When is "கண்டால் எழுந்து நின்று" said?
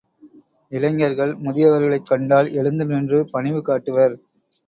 2.09-3.27